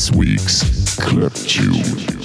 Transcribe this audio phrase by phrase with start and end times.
[0.00, 2.19] this week's Club Tune.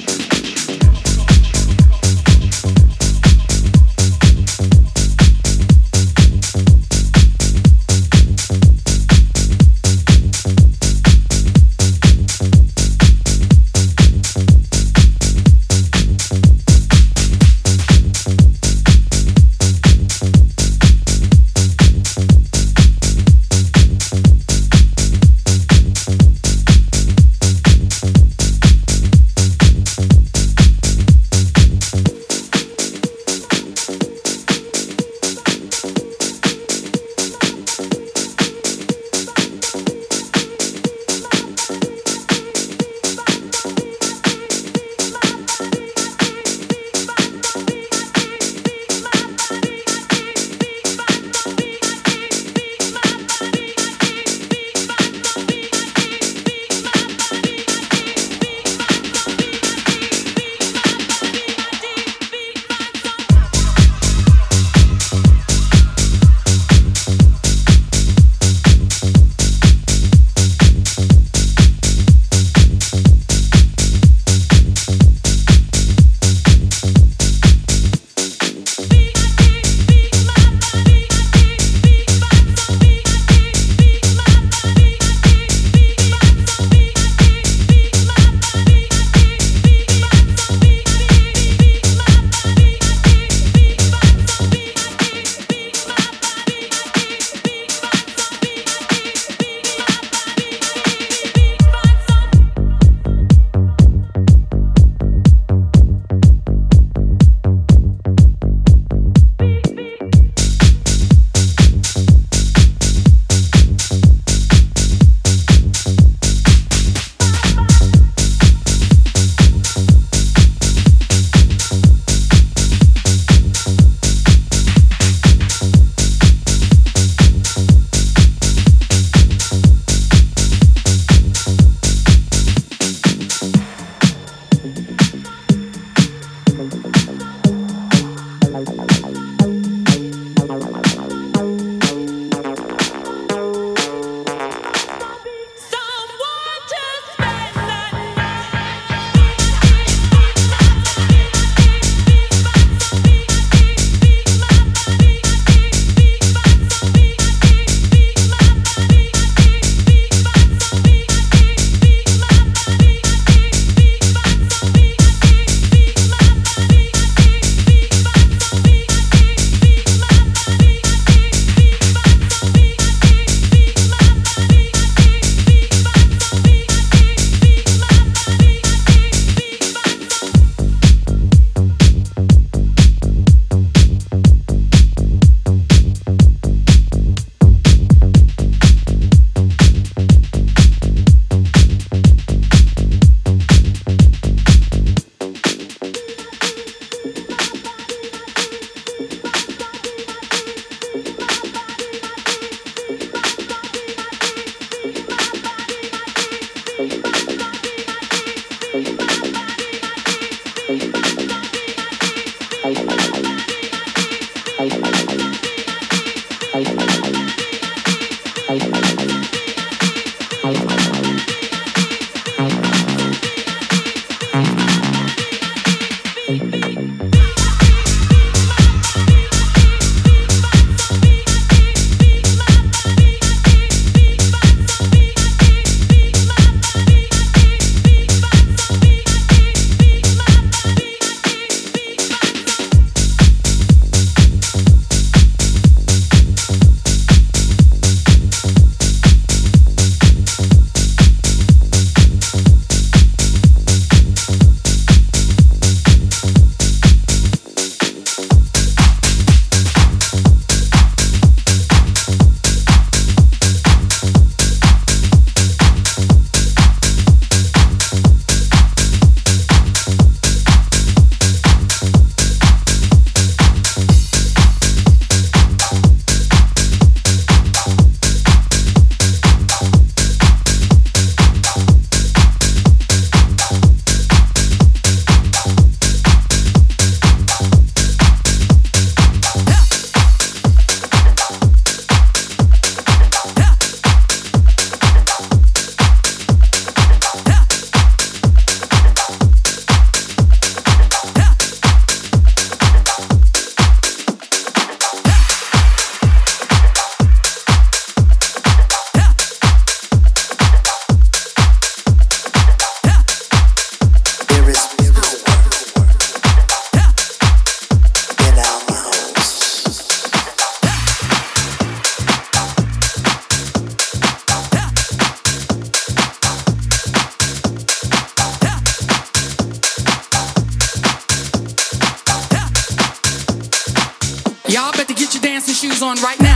[335.65, 336.34] Shoes on right now.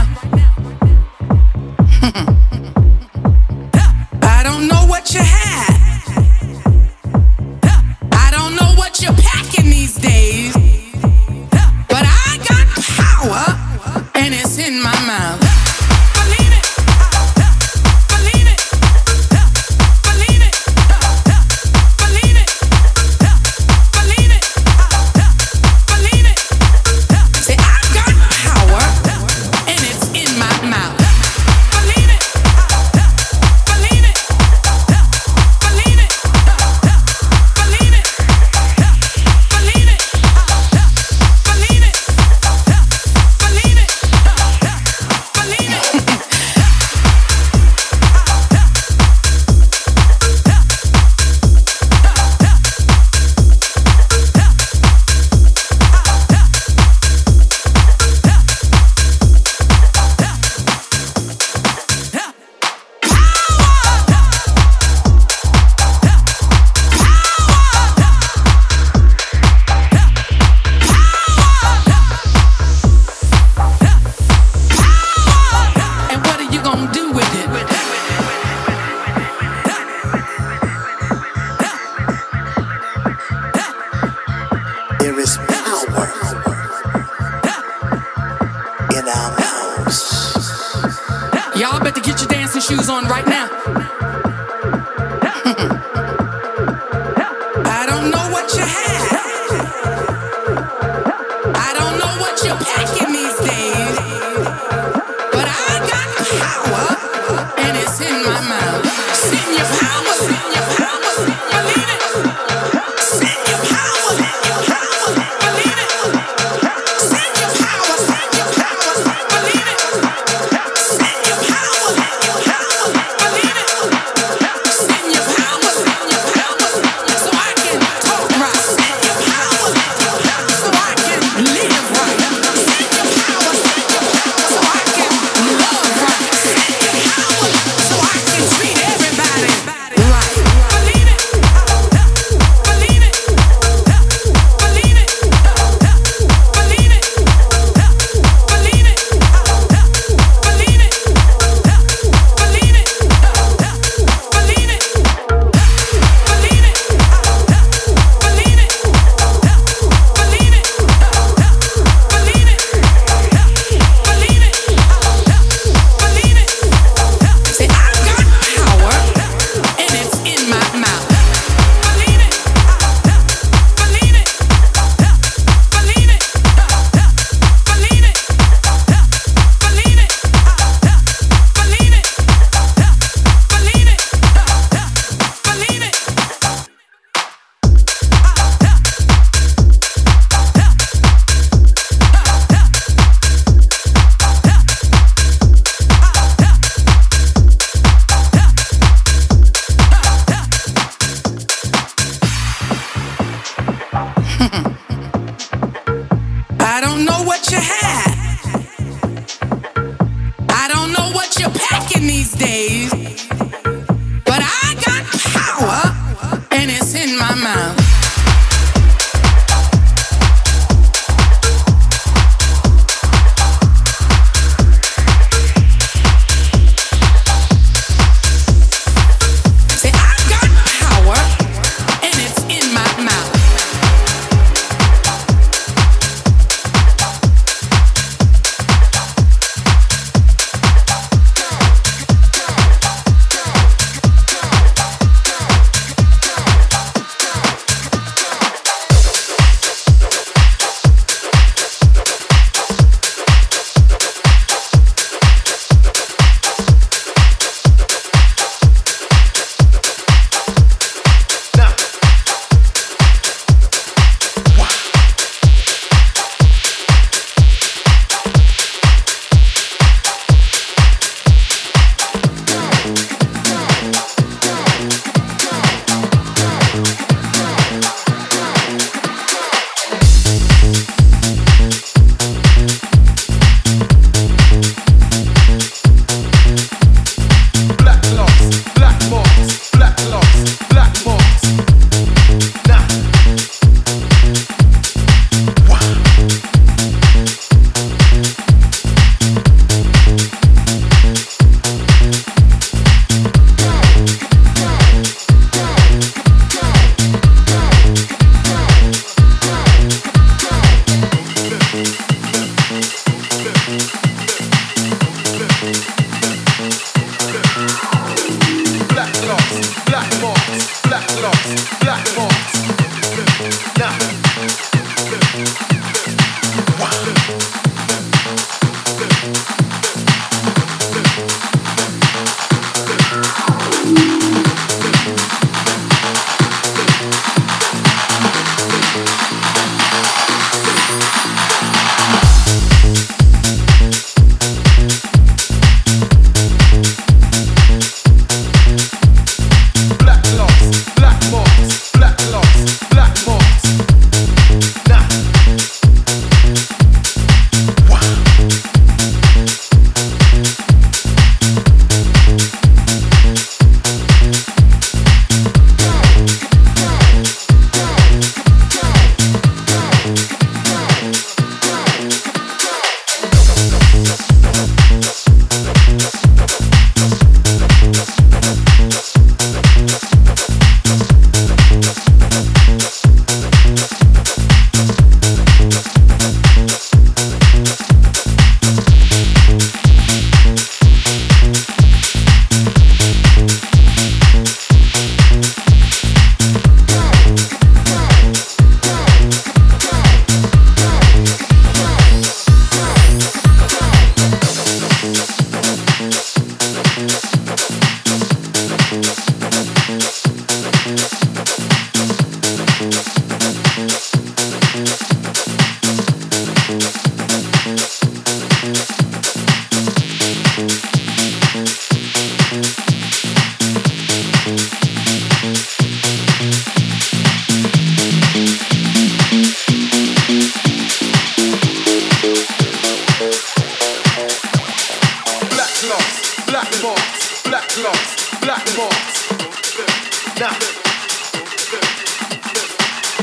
[440.39, 440.55] Now,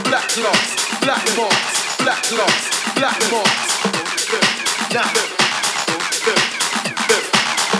[0.04, 3.72] black locks, black marks, black locks, black marks.
[4.92, 5.08] Now,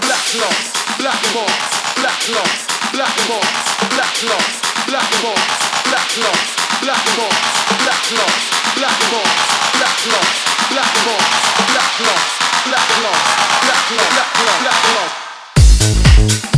[0.01, 1.69] black locks, black marks,
[2.01, 2.65] black locks,
[2.97, 4.57] black marks, black locks,
[4.89, 5.61] black marks,
[5.93, 7.53] black locks, black marks,
[7.85, 8.49] black locks,
[8.81, 10.41] black marks, black locks,
[10.73, 12.33] black marks, black locks, black locks,
[12.65, 13.29] black locks,
[13.69, 14.17] black locks,
[14.63, 16.56] black locks.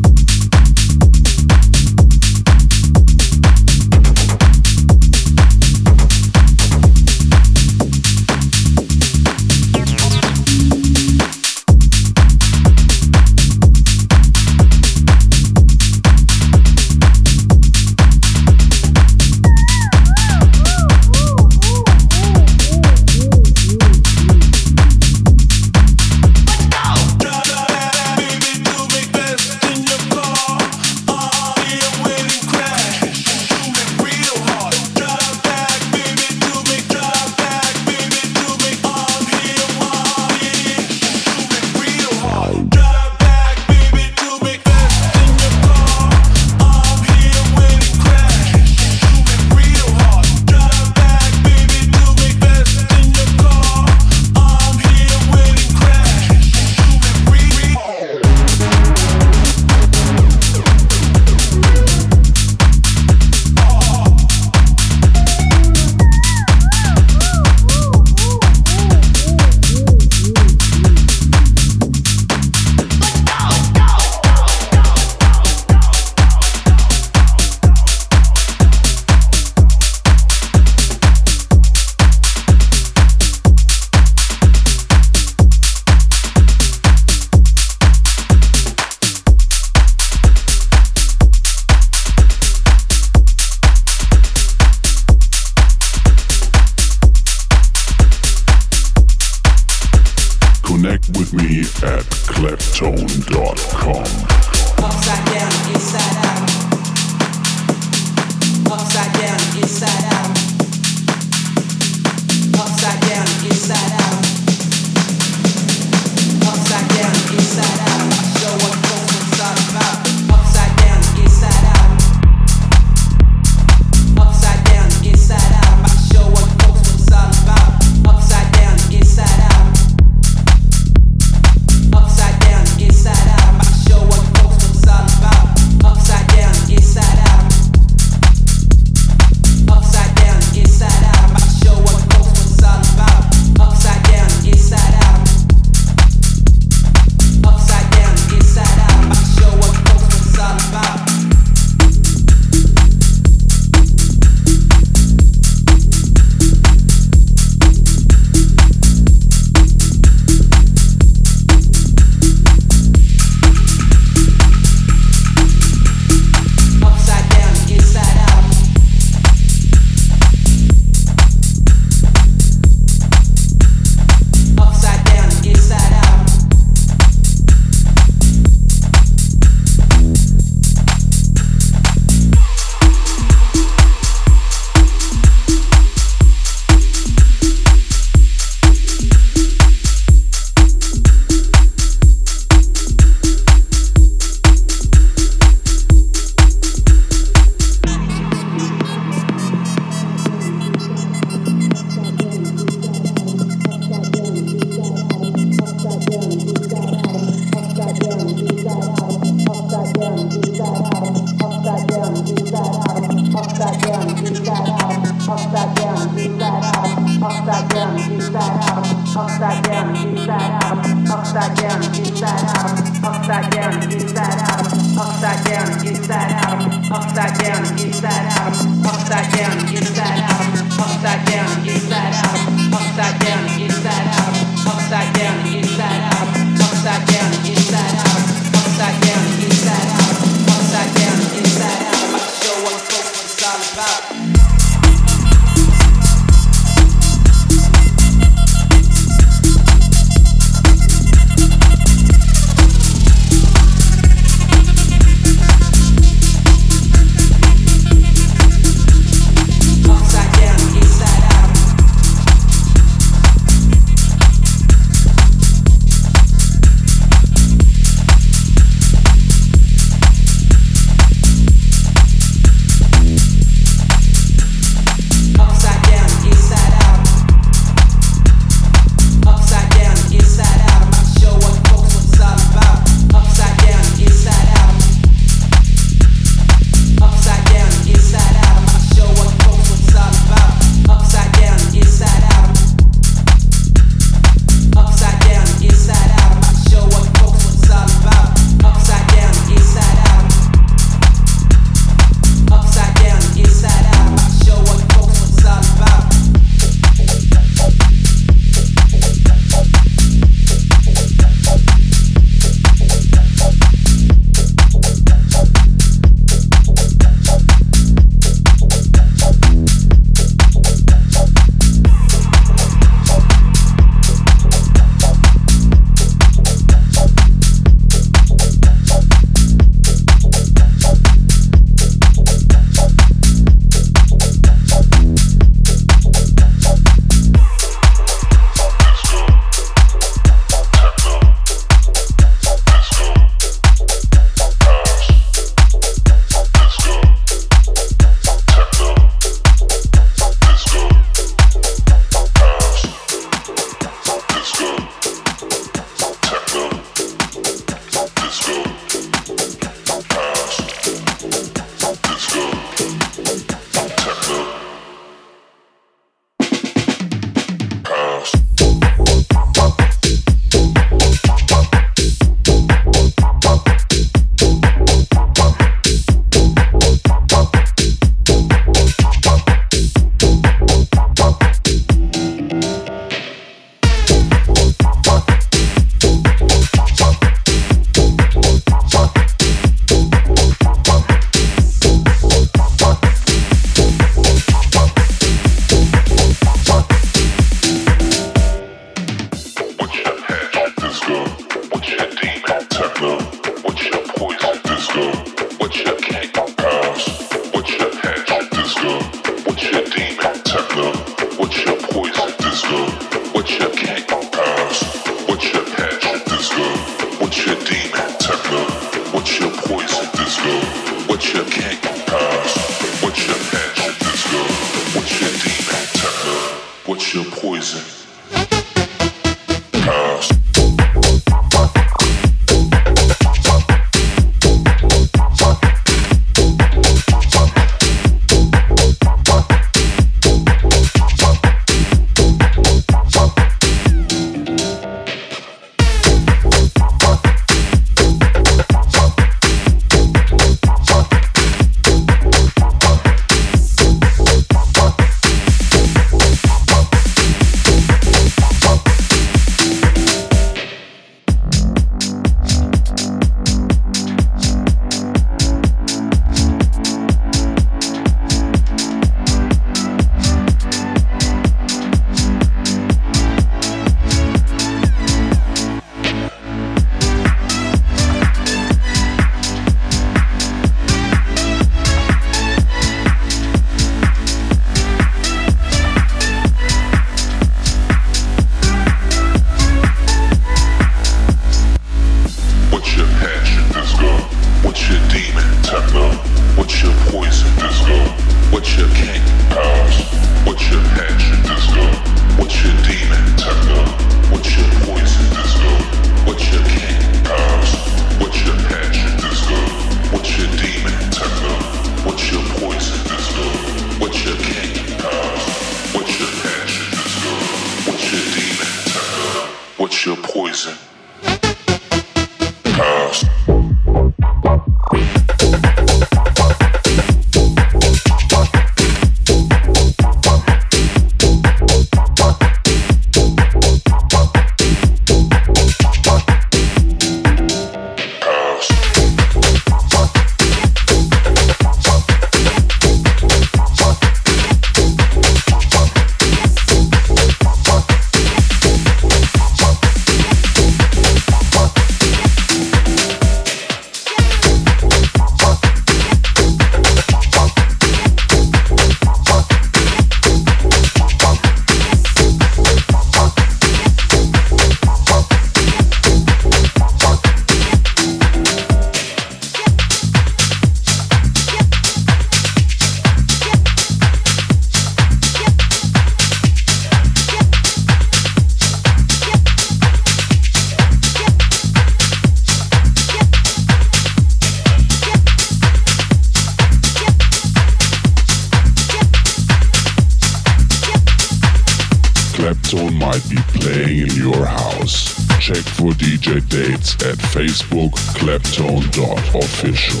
[593.12, 595.14] Might be playing in your house.
[595.38, 600.00] Check for DJ dates at Facebook claptone.official.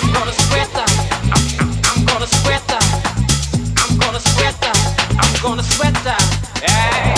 [0.00, 0.90] I'm gonna sweat that.
[1.92, 2.84] I'm gonna sweat that.
[3.76, 4.78] I'm gonna sweat that.
[5.20, 6.22] I'm gonna sweat that.
[6.62, 7.15] Hey.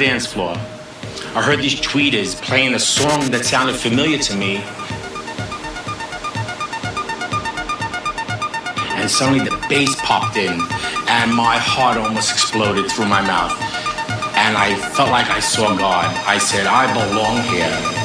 [0.00, 0.54] Dance floor.
[1.36, 4.56] I heard these tweeters playing a song that sounded familiar to me.
[8.96, 10.58] And suddenly the bass popped in,
[11.06, 13.52] and my heart almost exploded through my mouth.
[14.36, 16.06] And I felt like I saw God.
[16.26, 17.99] I said, I belong here.